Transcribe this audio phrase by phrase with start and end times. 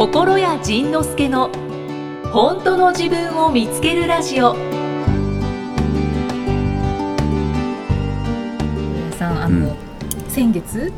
[0.00, 1.50] 心谷仁之助の
[2.32, 4.62] 本当の自分を見つけるラジオ皆
[9.18, 9.76] さんあの、
[10.28, 10.92] 先月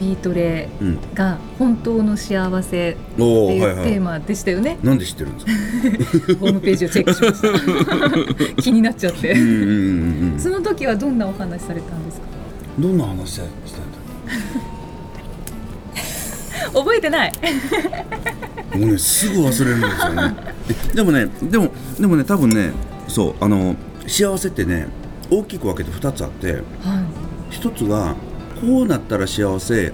[0.00, 4.78] ビートレうんが本当の幸せっておいうテーマでしたよね。
[4.82, 5.52] なんで知ってるんですか？
[6.40, 7.42] ホームページをチェックしまし
[8.56, 8.56] た。
[8.62, 9.32] 気になっちゃって。
[9.32, 9.58] うんうんうん
[10.32, 12.26] うんその時はどんなお話されたんですか？
[12.78, 13.50] どんな話したんだ
[16.72, 17.32] 覚えてない。
[18.76, 20.34] もうねすぐ忘れるんですよね
[20.92, 22.70] えでもねでもでもね多分ね
[23.08, 23.74] そうあの
[24.06, 24.86] 幸せってね
[25.28, 26.62] 大きく分けて2つあってはい。
[27.50, 28.14] 一つが
[28.60, 29.92] こうなったら幸せ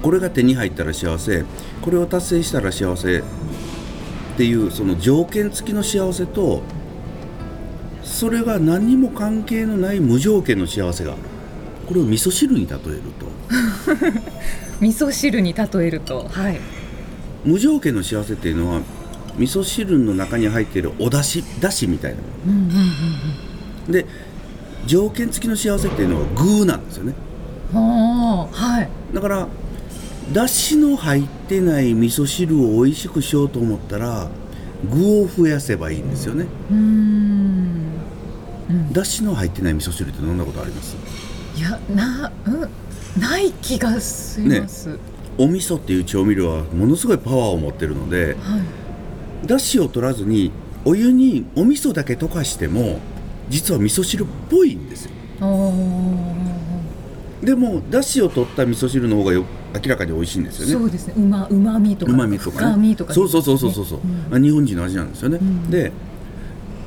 [0.00, 1.44] これが手に入ったら幸せ
[1.82, 3.22] これを達成したら幸せっ
[4.36, 6.62] ていうその条件付きの幸せと
[8.04, 11.20] それが何にも関係のない無条件の幸せがある
[11.88, 13.26] これを味噌汁に例えると
[14.80, 16.60] 味噌汁に例えると、はい。
[17.44, 18.80] 無条件の幸せっていうのは
[19.38, 22.58] 味噌汁の中に入っているお出汁だしみたいなうんうん
[23.86, 24.04] うんで
[24.86, 27.14] 条件付きの幸せっていうのは具なんですよね
[27.72, 29.14] はい。
[29.14, 29.46] だから
[30.32, 34.28] だしの入ってない味噌汁を美味しくしようと思ったら
[34.90, 36.80] 具を増やせばいいんですよねうーん。
[38.70, 38.92] うん。
[38.92, 40.96] だしの入ってない味噌汁って飲んだことあります？
[41.56, 42.68] いや、な、うん、
[43.18, 44.98] ない気がします。
[45.38, 48.58] お味噌っていう調味料はものすごいパワーを持ってるのでは
[49.44, 49.46] い。
[49.46, 50.50] だしを取らずに
[50.84, 53.00] お湯にお味噌だけ溶かしても
[53.48, 55.72] 実は味噌汁っぽいんですよお
[57.44, 59.44] でもだしを取った味噌汁の方がよ
[59.74, 61.14] 明らかに美味しいんですよねそうですね。
[61.16, 62.12] うま、うまみとか。
[62.12, 65.92] うまみとかねとか、そうそうそうそうそうそう、んあ日本人の味なんですよね、んで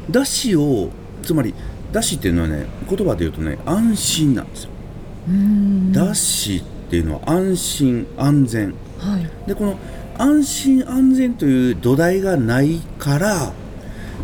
[0.10, 0.90] だしを
[1.22, 1.54] つまり
[1.92, 4.79] だしっていうのはね言葉で言うとね安心なんですようん。
[5.92, 8.74] だしっていうのは安心安全。
[8.98, 9.48] はい。
[9.48, 9.78] でこの
[10.18, 13.54] 安心安全という土台がないから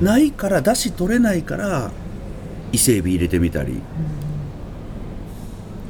[0.02, 1.92] ないからだし取れないから
[2.74, 3.82] 伊勢海老入れてみたり、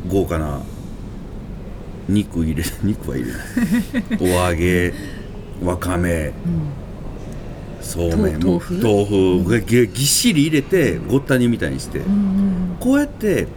[0.07, 0.61] 豪華な
[2.07, 4.31] 肉入れ 肉は入れない。
[4.35, 4.93] お揚げ
[5.63, 6.33] わかめ
[7.81, 8.73] そうめん豆腐？
[8.75, 9.05] 豆
[9.43, 12.75] 腐ぎっしり入れてごった煮みたいにして、うん。
[12.79, 13.47] こうやって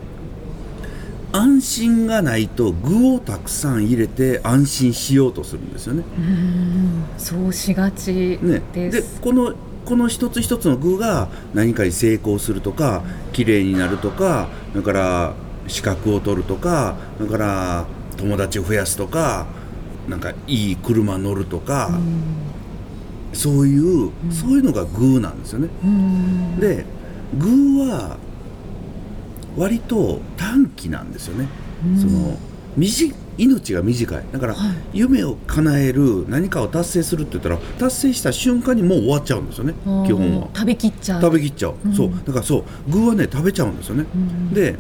[1.32, 6.04] 安心がないと具をたくさん入れて安心しようとするんですよね。
[6.16, 7.04] うん。
[7.18, 9.02] そうしがちねで。
[9.20, 13.02] このこの一つ一つの具が何かに成功するとか
[13.32, 15.34] 綺麗になるとかだから
[15.66, 17.86] 資格を取るとかだから
[18.18, 19.46] 友達を増やすとか
[20.08, 21.90] なんかいい車乗るとか、
[23.34, 25.68] そういう、そういうのが具なんですよね。
[25.84, 26.58] うん。
[26.58, 26.86] で
[27.36, 27.46] 具
[27.80, 28.16] は
[29.58, 31.48] 割と短期なんですよね、
[32.00, 32.38] その
[32.76, 34.24] 短命が短い。
[34.32, 34.76] だから、はい。
[34.92, 39.74] 夢を叶える何かを達成するって言ったら達成した瞬間にもう終わっちゃうんですよね。
[40.06, 40.48] 基本は。
[40.54, 41.22] 食べきっちゃう。
[41.22, 41.94] 食べきっちゃう、うん。
[41.94, 42.10] そう。
[42.26, 42.64] だからそう。
[42.88, 44.76] 具はね食べちゃうんですよね、んで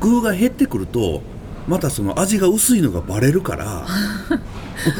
[0.00, 1.22] 具が減ってくると
[1.68, 3.86] またその味が薄いのがバレるから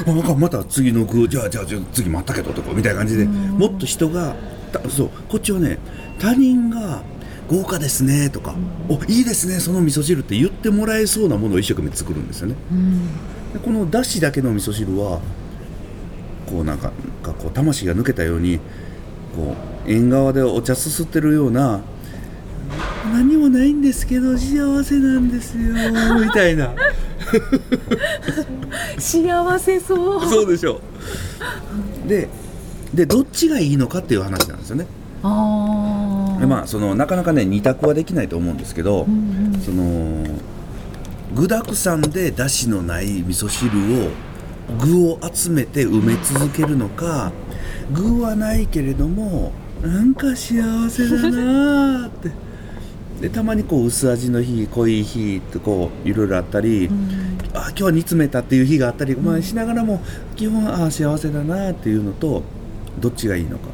[0.36, 4.36] また次の具じゃあじゃあじゃあ次待ったけどとかみたいな感じでもっと人が
[4.72, 5.10] たそう。
[5.28, 5.78] こっちはね
[6.18, 7.02] 他人が
[7.50, 8.54] 豪華ですねとか、
[8.88, 13.06] おいいですねその味噌汁って言ってもらえそうなものを一生懸命作るんですよねうん。
[13.52, 15.20] でこのだしだけの味噌汁は
[16.46, 16.92] こうなんか
[17.24, 18.60] なんかこう魂が抜けたように
[19.34, 19.56] こ
[19.86, 21.80] う縁側でお茶すすってるような
[23.12, 25.74] 何もないんですけど幸せなんですよ
[26.24, 26.72] みたいな
[28.98, 30.24] 幸せそう。
[30.28, 30.80] そうでしょ
[32.06, 32.28] で
[32.94, 34.86] でどっちがいいのかっていう話なんですよね
[35.22, 35.99] ああ。
[36.50, 39.60] でまあそのなかなかね二択はできないと思うんですけど、うんうん。
[39.60, 40.26] その
[41.34, 43.70] 具だくさんでだしのない味噌汁
[44.04, 44.10] を
[44.84, 47.32] 具を集めて埋め続けるのか
[47.92, 52.30] 具はないけれどもなんか幸せだなーって。
[53.20, 56.88] でたまにこう薄味の日濃い日ってこういろいろあったり、
[57.52, 60.00] あ今日は煮詰めたっていう日があったり、まあ、しながらも
[60.36, 62.42] 基本ああ幸せだなっていうのと
[62.98, 63.68] どっちがいいのか。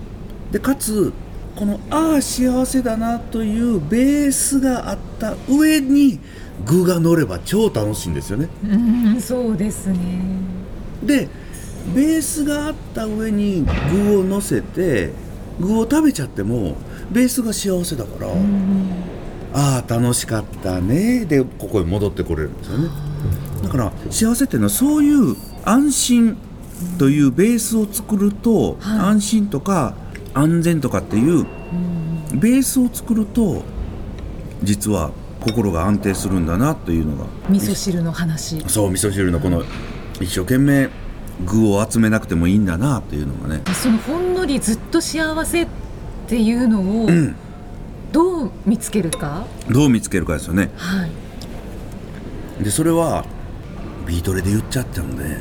[0.50, 1.12] でかつ
[1.56, 6.20] このああ幸せだなというベースがあった上に
[6.66, 8.48] 具が乗れば超楽しいんですよね。
[8.62, 8.76] う
[9.16, 9.98] ん、そうですね。
[11.02, 11.28] で
[11.94, 15.12] ベースがあった上に具を乗せて
[15.58, 16.76] 具を食べちゃっても
[17.10, 18.28] ベースが幸せだから、
[19.54, 22.88] ああ楽しかったねでここに戻ってこれるんですよね。
[23.62, 26.36] だから幸せっていうのはそういう安心
[26.98, 28.98] というベースを作ると、はい。
[28.98, 29.94] 安心とか
[30.36, 31.46] 安全とかっていう
[32.34, 33.62] ベースを作ると
[34.62, 35.10] 実は
[35.40, 37.26] 心が安定するんだなというのが。
[37.48, 38.62] 味噌汁の話。
[38.68, 39.62] そう味噌汁のこの
[40.20, 40.90] 一生懸命
[41.44, 43.62] 具を集めなくてもいいんだなっていうのがね。
[43.72, 45.66] そのほんのりずっと幸せっ
[46.26, 47.36] ていうのをうん。
[48.12, 50.70] どう見つけるか、どう見つけるかですよね。
[50.76, 51.10] はい。
[52.64, 53.24] でそれは
[54.06, 55.36] ビートレで言っちゃったので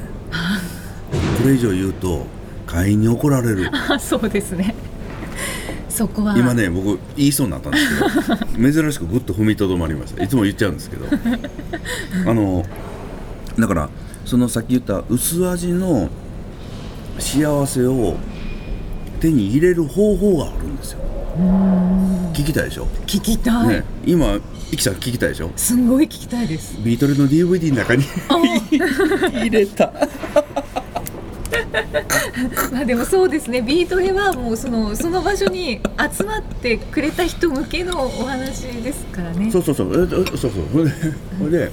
[1.42, 2.26] これ以上言うと
[2.76, 3.70] 会員に怒られる。
[3.72, 4.76] あ そうですね。
[5.90, 6.38] そこは。
[6.38, 7.88] 今ね僕言いそうになったんです
[8.54, 10.22] けど 珍しくぐっと踏みとどまりました。
[10.22, 11.06] いつも言っちゃうんですけど。
[12.30, 12.66] あの
[13.58, 13.90] だから
[14.26, 16.10] そのさっき言った薄味の
[17.18, 18.18] 幸せを
[19.22, 21.00] 手に入れる方法があるんですよ。
[22.34, 23.84] 聞きたいでしょ、聞きたい、ね。
[24.06, 24.36] 今
[24.72, 25.52] イキさん聞きたいでしょ？
[25.56, 26.78] すんごい聞きたいです。
[26.84, 28.04] ビートルの DVD の中に
[29.34, 29.94] 入れた
[32.72, 33.62] まあでもそうですね。
[33.62, 35.80] ビートレはもうそのその場所に
[36.12, 39.52] 集まってくれた人向けのお話ですからね。
[39.52, 39.94] そうそうそう。
[39.94, 40.52] ええそうそう。
[40.72, 40.92] それで
[41.40, 41.72] それで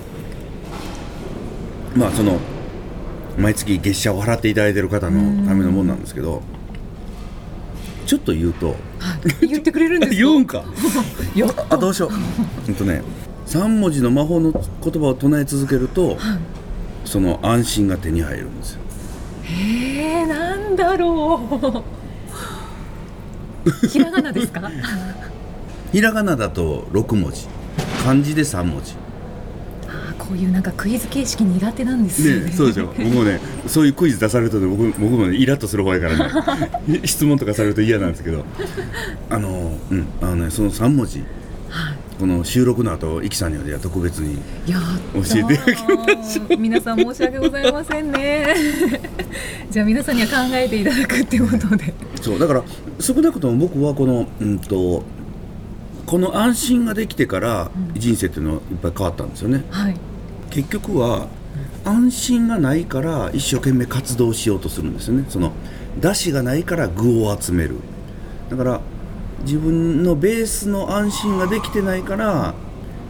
[1.97, 2.39] まあその
[3.39, 6.43] 毎月月謝を払っていただいてる方のためのもんなんですけど
[8.07, 8.69] ちょっと言うと
[8.99, 10.17] はい言ってくれるんですか？
[10.19, 10.65] 言うんか？
[11.71, 12.11] あどうしよう。
[12.67, 13.03] ほんとね
[13.47, 16.17] 3文字の魔法の言葉を唱え続けると
[17.05, 18.82] その安心が手に入るんですよ
[19.53, 21.85] えー、なんだろ
[23.85, 23.87] う。
[23.89, 24.71] ひらがなですか？
[25.93, 27.47] ひらがなだと6文字。
[28.05, 28.95] 漢字で3文字。
[29.89, 32.87] あーこういうなんかクイズ形式苦手なんですよねね、そうでしょ。
[32.87, 36.17] 僕もねそういうクイズ出されるとね僕僕もねイラッとする方やから
[36.87, 37.01] ね。
[37.05, 38.45] 質問とかされると嫌なんですけど。
[39.31, 41.19] あのうんあのねその3文字。
[41.19, 41.29] はい
[42.19, 44.37] この収録の後イキさんには特別に
[44.67, 45.83] 教えていただき
[46.17, 46.57] ましょう。
[46.57, 48.55] 皆さん申し訳ございませんね。
[49.71, 51.95] じゃあ皆さんには考えていただくっていうことで。
[52.21, 52.63] そうだから
[53.01, 55.05] 少なくとも僕はこのうんと
[56.07, 59.65] この安心ができてから人生っていうのはいっぱい変わったんですよね。
[59.71, 59.97] はい。
[60.51, 61.29] 結局は
[61.85, 65.25] 安心がないから一生懸命活動しようとするんですよね。
[65.29, 65.53] その
[66.01, 67.77] 出汁がないから具を集める。
[68.51, 68.81] だから
[69.45, 72.55] 自分のベースの安心ができてないから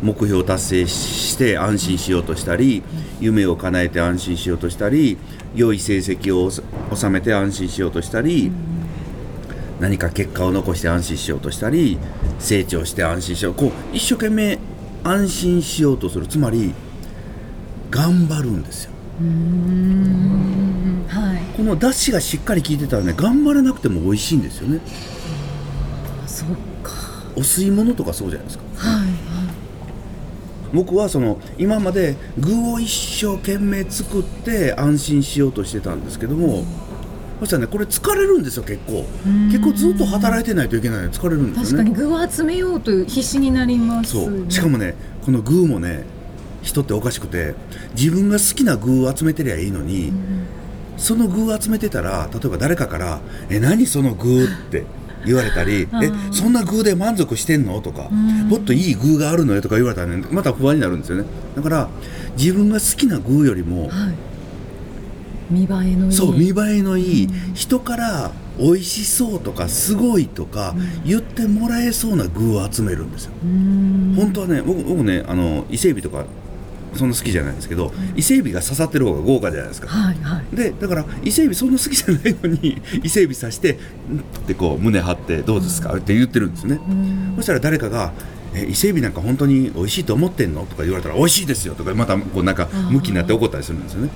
[0.03, 2.83] 目標を達成して安心しようとしたり
[3.21, 5.17] 夢を叶えて安心しようとしたり
[5.55, 6.63] 良い成績を収
[6.95, 8.51] 収めて安心しようとしたり
[9.81, 11.99] 何か結果を残して安心しようとしたり
[12.39, 14.59] 成長して安心しようこう一生懸命
[15.05, 16.27] 安心しようとする。
[16.27, 16.73] つまり
[17.91, 18.93] 頑張るんですよ。
[19.21, 21.05] うーん。
[21.09, 21.43] はい。
[21.57, 24.81] この出汁がしっかり効いてたらね頑張らなくても美味しいんですよね
[26.47, 26.93] そっか。
[27.37, 28.65] お吸い物とかそうじゃないですか。
[28.77, 29.09] はい
[30.75, 36.65] 僕はその今まで具を一生懸命作って安心しようとしてたんですけども
[37.41, 39.05] そしたらねこれ疲れるんですよ結構。
[39.29, 39.49] ん。
[39.51, 41.91] 結構ずっと働いてないといけないので疲れるんですよね。
[41.91, 44.51] 確かに具を集めようと必死になりますそねう。
[44.51, 44.95] しかもね
[45.25, 46.05] この具もね
[46.63, 47.55] 人っておかしくて
[47.95, 50.13] 自分が好きな具を集めてりゃいいのに、
[50.97, 54.85] その具を集めてたら例えば誰かから「え何その具?」って
[55.27, 58.09] 言われたり「えそんな具で満足してんの?」とか
[58.49, 61.25] 「もっといい具があるのよ」とか言われたらねまた不安になるんですよね。
[61.57, 61.89] だから
[62.39, 64.15] 自分が好きな具よりもはい。
[65.51, 66.13] 見栄えのいい。
[66.13, 70.75] そう見栄えのいい人から美味しそうとかすごいとか
[71.05, 73.33] 言ってもらえそうな具を集めるんですよ。
[74.17, 76.25] 本当はね僕僕ねあの伊勢海老とか
[76.95, 79.89] そんな好きじゃないんですけど、伊勢海老が刺さってる方が豪華じゃないですか。
[79.89, 80.57] はいはい。
[80.57, 83.79] でだから伊勢海老そんな好きじゃないのに 伊勢海老刺してんっ
[84.47, 85.95] てこう胸張ってどうですか？
[85.95, 87.33] って言ってるんですね、うん。
[87.37, 88.13] そしたら誰かが
[88.55, 94.11] 「え伊勢海老なんか本当に美味しいと思ってんの?」とか言われたら「美味しいですよ」とかまたこうなんかムキになって怒ったりするんですよね。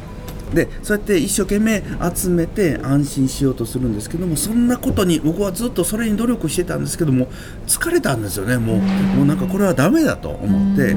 [0.55, 1.83] でそうやって一生懸命
[2.15, 7.27] 集めて安心しようとするんですけどもそんなことに僕はずっとそれに努力してたんですけども
[7.67, 8.57] 疲れたんですよね。
[8.57, 10.97] もうもうなんかこれはダメだと思って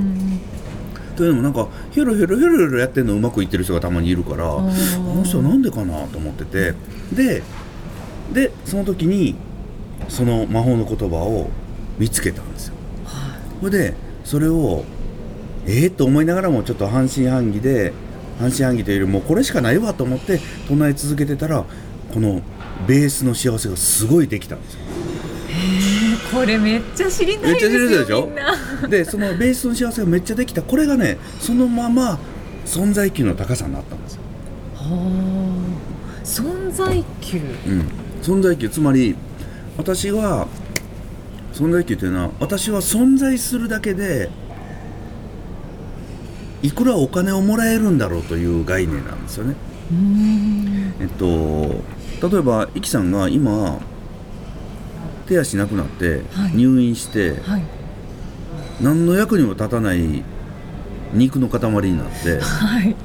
[1.19, 6.73] うんというのもなんかヒョロヒョロヒョロヒョロやってるのうまくいってる人がたまにいるからこーの人はなんでかなと思ってて。
[7.13, 7.43] で
[8.33, 9.35] でその時に
[10.07, 11.49] その魔法の言葉を
[11.97, 12.75] 見つけたんですよ。
[13.59, 14.83] それでそれを
[15.65, 17.93] えー、と思いながらもちょっと半信半疑で
[18.39, 21.65] 半信半疑というよりもこれしかないわと思って唱え続けてたら
[22.13, 22.41] この
[22.88, 24.79] ベースの幸せがすごいできたんですよ
[26.31, 28.88] これめっちゃ知りたいですよめっちゃ知りたいでしょ？
[28.88, 30.62] でそのベースの幸せがめっちゃできた。
[30.62, 32.19] これがねそのまま
[32.65, 34.21] 存在級の高さになったんですよ、
[34.75, 37.38] はあ存在級。
[37.38, 37.89] うん、
[38.21, 38.69] 存在級。
[38.69, 39.15] つまり
[39.77, 40.48] 私は
[41.53, 44.29] 存在級というのは私は存在するだけで
[46.62, 49.55] いくらお金をもらえるんだろうという概念なんですよね。
[51.00, 51.25] えっと
[52.29, 53.79] 例えばイキさんが今
[55.29, 56.55] 手足なくなってはい。
[56.55, 57.63] 入院して、はい。
[58.81, 60.24] 何の役にも立たない
[61.13, 61.59] 肉の塊
[61.89, 62.95] になってはい。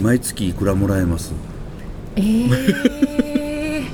[0.00, 1.32] 毎月いくらもらえます？
[2.16, 3.84] えー、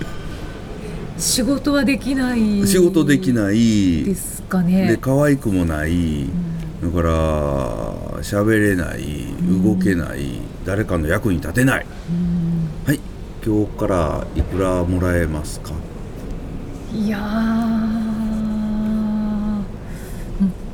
[1.19, 2.67] 仕事はできない。
[2.67, 4.05] 仕事できない。
[4.05, 4.89] ですかね。
[4.89, 6.25] で可愛くもない、
[6.83, 7.13] だから
[8.23, 9.29] 喋れない。
[9.63, 11.87] 動けない、誰かの役に立てない、
[12.87, 13.01] はい。
[13.45, 15.73] 今日からいくらもらえますか？
[16.95, 17.19] いや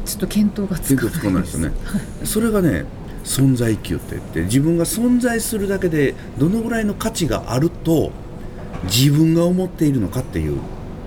[0.05, 1.61] ちょっと見当がつかないです。
[1.61, 1.77] よね。
[2.25, 2.85] それがね
[3.25, 8.13] 存在級って言って自分が存在するだけでどのぐらいの価値があると
[8.85, 10.59] 自分が思っているのかっていう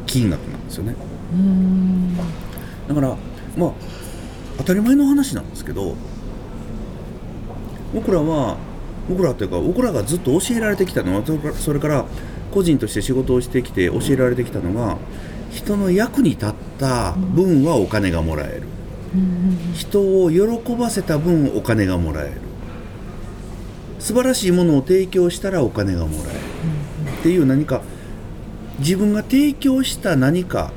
[0.08, 0.96] 金額なんですよね。
[1.32, 2.18] うん。
[2.18, 3.16] だから
[3.56, 3.72] まあ
[4.58, 5.96] 当たり前の話なんですけど
[7.94, 8.58] 僕らは
[9.08, 11.24] 僕らというか僕らがずっと教えられてきたのは
[11.54, 12.06] それから
[12.52, 14.98] 個人として仕事をしてきて教えられてきたのが
[15.52, 18.64] 人の役に立った分はお金がもらえる。
[19.74, 22.34] 人を喜ばせた分お金がもらえる。
[24.00, 26.40] 素晴らしいものを提供したらお金がもらえる。
[27.20, 27.82] っていう何か
[28.80, 30.72] 自分が提供した何か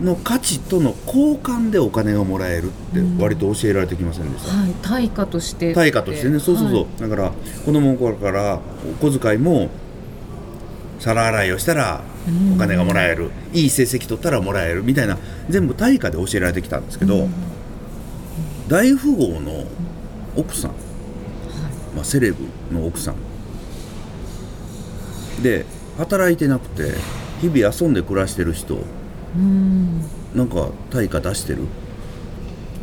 [0.00, 5.74] の価値との交換でお金がもらえるって割と教えられてきませんでした、はい対価として。
[5.74, 6.40] 対価としてね。
[6.40, 7.00] そうそうそう、はい。
[7.00, 7.32] だから
[7.64, 8.60] 子供の頃から
[9.00, 9.70] お小遣いも
[11.04, 12.02] 皿洗いをしたら
[12.54, 15.18] お金がもらえる、いい成績取ったらもらえるみたいな
[15.50, 17.28] 全部対価で教えられてきたんですけど、
[18.68, 19.64] 大富豪の
[20.34, 20.70] 奥さん、
[21.94, 22.38] まあ、セレブ
[22.72, 23.16] の奥さん。
[25.42, 25.66] で
[25.98, 26.92] 働いてなくて
[27.42, 28.78] 日々遊んで暮らしてる人。
[29.36, 30.00] うん。
[30.34, 31.58] なんか対価出してる？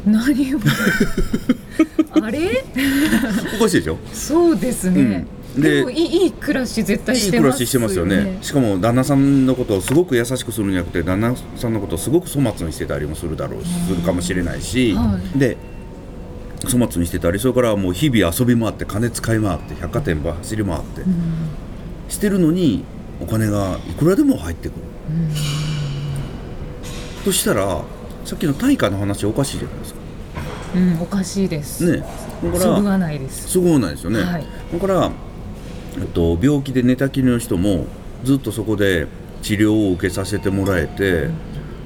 [0.06, 0.60] 何を
[2.22, 2.64] あれ？
[3.60, 3.98] おかしいでしょ？
[4.14, 8.38] そうですね、うんでいいいい暮らし絶対してますすよね。
[8.42, 15.40] しかも旦那さんのことをすごく優しくするんじゃなくて旦那さんのことをすごく粗末にしてたりもするだろうしするかもしれないし、はい。
[15.40, 15.58] で
[16.64, 21.02] 粗末にしてたりそれからもう日々遊び回って金使い回って百貨店ば走り回って、
[22.08, 22.86] してるのに
[23.20, 24.78] お金がいくらでも入ってくる、
[27.26, 27.84] としたら
[28.26, 30.00] さっきの対価の話おかしいじゃないですか。
[30.76, 31.92] うん、おかしいです。
[31.92, 32.04] ね。
[32.44, 33.50] だそぐわないです。
[33.50, 34.46] すごいないですよね、はい。
[34.72, 35.12] だから、
[36.14, 37.86] と、病気で寝たきりの人も
[38.24, 39.08] ずっとそこで
[39.42, 41.30] 治療を受けさせてもらえて、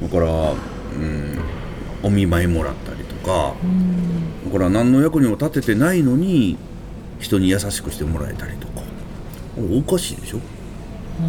[0.01, 1.39] だから、うん、
[2.03, 3.55] お見舞いもらったりとか、
[4.45, 6.57] だから何の役にも立ててないのに
[7.19, 8.81] 人に優しくしてもらえたりとか。
[9.57, 10.39] おかしいでしょ？
[11.21, 11.23] あ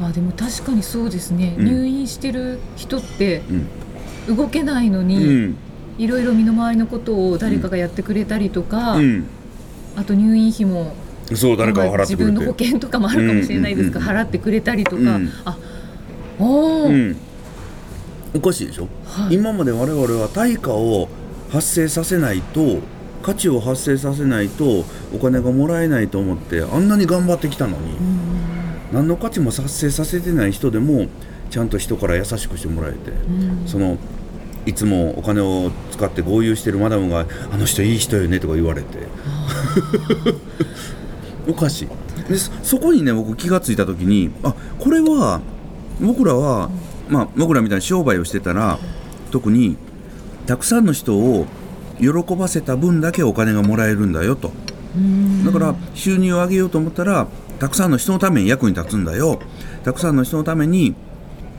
[0.00, 0.06] ー。
[0.06, 1.66] あでも確かにそうですね、うん。
[1.66, 3.42] 入院してる人って
[4.28, 5.56] うん、動けないのうに、ん。
[5.98, 9.26] いろいろ身の回りのことを誰かがやってくれたりとか、うん、
[9.94, 10.94] あと入院費も
[11.34, 15.56] そう誰かが払自分の保険とかもあるかもしれないですが、払ってくれたりとか、うんあ
[16.38, 17.16] おー、うん、
[18.34, 19.34] おかしいでしょ、はい。
[19.34, 21.08] 今まで我々は対価を
[21.50, 22.80] 発生させないと
[23.22, 27.96] 価値を発生させないとお金がもらえないと思ってあんなに頑張ってきたのに、
[28.92, 31.06] 何の価値も発生させてない人でも
[31.50, 32.98] ちゃんと人から優しくしてもらえて、
[33.66, 33.96] その
[34.66, 38.98] いつもお金を使って豪遊してるマダムが「あの人いい人よね」とか言われて
[41.46, 41.88] おかしい
[42.28, 45.40] でそそこにね僕気がついた時にあこれは
[46.00, 46.70] 僕らは、
[47.08, 48.78] まあ僕らみたいに商売をしてたら
[49.30, 49.76] 特に
[50.46, 51.46] たくさんの人を
[52.00, 54.52] 喜ばせた分だけお金がもらえるんだよと。
[55.44, 57.26] だから収入を上げようと思ったら
[57.58, 59.38] たくさんの人のために役に立つんだよ。
[59.84, 60.94] たくさんの人のために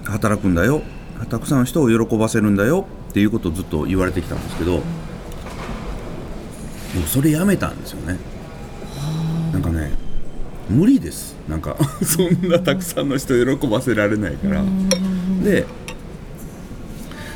[0.03, 0.81] 働くんだよ。
[1.29, 4.81] たくさんの人を喜ばせるんだよっていうことをずっと言われてきたんですけども
[7.03, 8.17] うそれやめたんですよね
[9.55, 9.91] なんかね
[10.69, 11.37] 無理です。
[11.47, 14.63] なんか そんなたくさんの人を喜ばせられないから。
[15.43, 15.65] で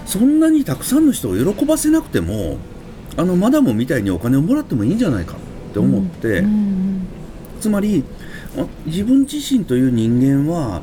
[0.05, 2.57] そんなにたくさんの人を喜ばせなくても
[3.15, 6.43] あのマダムみたいにお金をもらってもいいんじゃないかって思って、
[7.61, 8.03] つまり
[8.57, 10.81] あ自分自身という人間は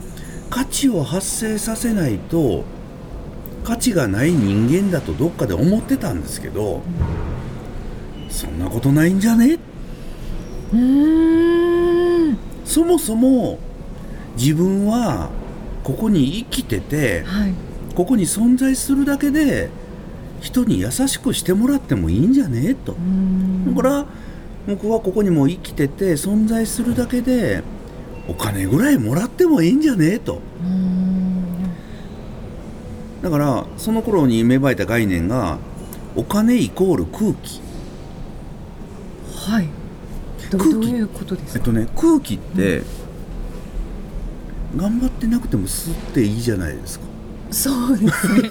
[0.48, 2.64] 価値を発生させないと
[3.64, 6.82] 価値がない人間だとどっかで思ってたんですけど、
[8.30, 9.58] そんなことないんじゃね？
[10.72, 11.15] うーん
[12.76, 13.58] そもそも
[14.36, 15.30] 自分は
[15.82, 17.54] ここに生きててはい。
[17.94, 19.70] ここに存在するだけで
[20.42, 22.74] 人に優しくしてもらってもいいんじゃね？
[22.74, 22.94] と。
[23.66, 24.06] だから
[24.68, 27.62] 僕はここにも生きてて存在するだけで
[28.28, 30.16] お金ぐらいもらってもいいんじゃね？
[30.16, 30.42] えと
[33.22, 35.56] だからその頃に芽生えた概念が
[36.14, 37.62] お金イコール空気。
[39.34, 39.68] はい
[40.50, 42.82] どういうことですか、えっとね空気って、
[44.76, 47.06] 頑張ってなくても吸っていいじゃないですか。
[47.50, 48.48] そうですね。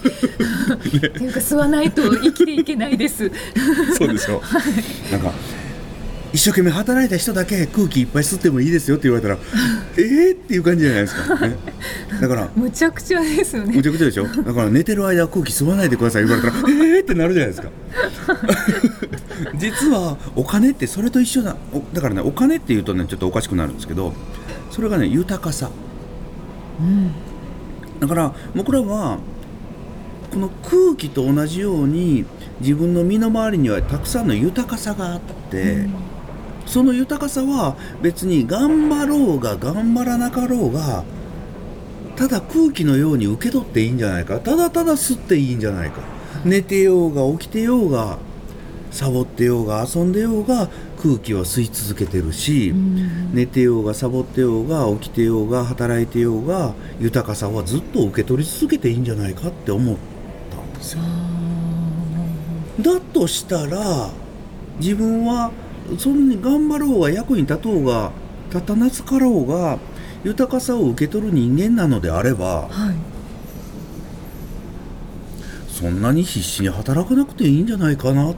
[0.78, 3.30] っていうか吸わないと生きていけないです。
[3.98, 4.42] そうでしょ
[5.12, 5.32] なんか
[6.32, 9.38] 一生懸命働いた人だけ空気いっぱい吸ってもいいですよって言われたら
[9.96, 11.56] えーっていう感じじゃないですか、ね、
[12.20, 13.76] だからむちゃくちゃですよね。
[13.76, 14.26] むちゃくちゃでしょ？
[14.26, 17.68] だから寝てる間空気吸わないでください言われたらえーってなるじゃないですか
[19.56, 21.56] 実はお金ってそれと一緒だ。
[21.72, 24.12] おだからねお金っていうとねちょっとおかしくなるんですけど
[24.70, 25.70] それがね豊かさ。
[26.80, 27.12] うん。
[28.00, 29.18] だから僕らは
[30.30, 32.24] この空気と同じように
[32.60, 35.86] 自分の身の回りにはたくさんの豊かさがあって、
[36.66, 41.04] その豊かさは別に頑張ろうが頑張らなかろうが
[42.16, 44.38] ただ空気のように受け取っていいんじゃないか。
[44.40, 46.00] ただただ吸っていいんじゃないか。
[46.44, 48.18] 寝てようが起きてようが
[48.90, 50.68] サボってようが遊んでようが
[51.02, 53.34] 空気は吸い続けてるし、うん。
[53.34, 59.96] 寝てようがサボってようが起きてようが働いてようが豊かさはずっと受け取り続けていいんじゃないかって思っ
[60.50, 61.02] たんですよ。
[62.80, 64.10] だとしたら
[64.78, 65.50] 自分は
[65.98, 68.12] そんなに頑張ろうが役に立とうが
[68.50, 69.78] 立たなつかろうが
[70.24, 73.16] 豊かさを受け取る人間なのであればはい。
[75.68, 78.34] そんなに必死に働かなくていいんじゃないかな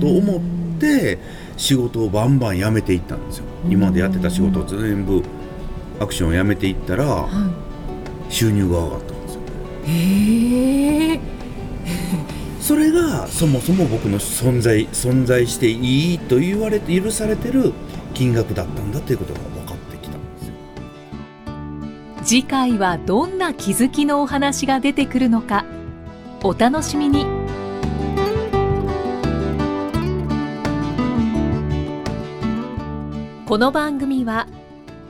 [0.00, 0.40] と思っ
[0.78, 1.18] て
[1.56, 3.44] 仕事をバンバン辞めていったんですよ。
[3.68, 5.22] 今までやってた仕事を全部
[6.00, 7.28] アクションを辞めていったらは
[8.28, 9.40] 収入が上がったんですよ。
[9.86, 11.20] いへえ
[12.60, 17.72] それがそもそも僕の存在存在していいと言われて許されてる
[18.14, 20.54] 金額だったんだということが分かってきたんですよ。
[22.24, 25.64] 次回はどんな気づきのお話が出てくるのか
[26.42, 27.41] お楽しみに
[33.52, 34.46] この番組は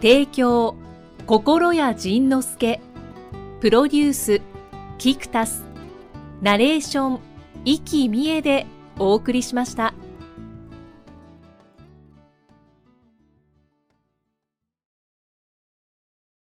[0.01, 0.75] 提供
[1.27, 2.81] 心谷仁之助
[3.61, 4.41] プロデュース
[4.99, 5.63] キクタス
[6.41, 7.21] ナレーション
[7.65, 8.67] 生きみえで
[8.99, 9.95] お送りしました。